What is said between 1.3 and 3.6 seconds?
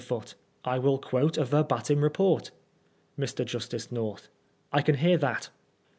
a verbatim report. Mr.